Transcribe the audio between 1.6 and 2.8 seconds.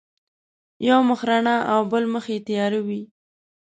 او بل مخ یې تیار